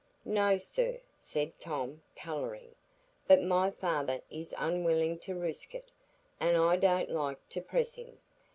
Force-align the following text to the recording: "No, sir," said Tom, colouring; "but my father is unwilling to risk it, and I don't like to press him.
"No, 0.25 0.57
sir," 0.57 0.99
said 1.15 1.59
Tom, 1.59 2.01
colouring; 2.15 2.73
"but 3.27 3.43
my 3.43 3.69
father 3.69 4.19
is 4.31 4.51
unwilling 4.57 5.19
to 5.19 5.35
risk 5.35 5.75
it, 5.75 5.91
and 6.39 6.57
I 6.57 6.75
don't 6.75 7.11
like 7.11 7.47
to 7.49 7.61
press 7.61 7.93
him. 7.93 8.17